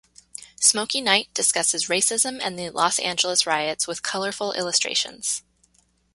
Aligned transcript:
"Smoky 0.59 0.99
Night" 0.99 1.27
discusses 1.35 1.85
racism 1.85 2.39
and 2.41 2.57
the 2.57 2.71
Los 2.71 2.97
Angeles 2.97 3.45
riots 3.45 3.85
with 3.85 4.01
colorful 4.01 4.51
illustrations. 4.53 5.43